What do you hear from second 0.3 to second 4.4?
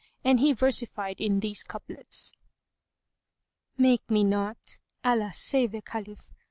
he versified in these couplets, "Make me